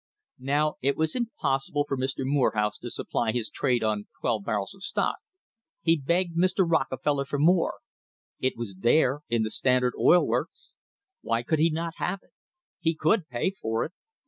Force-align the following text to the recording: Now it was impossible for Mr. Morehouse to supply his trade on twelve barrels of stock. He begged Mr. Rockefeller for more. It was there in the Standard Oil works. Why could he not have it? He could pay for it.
Now 0.39 0.77
it 0.81 0.97
was 0.97 1.13
impossible 1.15 1.85
for 1.87 1.95
Mr. 1.95 2.25
Morehouse 2.25 2.79
to 2.79 2.89
supply 2.89 3.31
his 3.31 3.51
trade 3.51 3.83
on 3.83 4.07
twelve 4.19 4.43
barrels 4.43 4.73
of 4.73 4.81
stock. 4.81 5.17
He 5.83 5.95
begged 5.95 6.35
Mr. 6.35 6.67
Rockefeller 6.67 7.23
for 7.25 7.37
more. 7.37 7.75
It 8.39 8.57
was 8.57 8.77
there 8.77 9.21
in 9.29 9.43
the 9.43 9.51
Standard 9.51 9.93
Oil 9.99 10.25
works. 10.25 10.73
Why 11.21 11.43
could 11.43 11.59
he 11.59 11.69
not 11.69 11.97
have 11.97 12.23
it? 12.23 12.33
He 12.79 12.95
could 12.95 13.27
pay 13.29 13.51
for 13.51 13.85
it. 13.85 13.93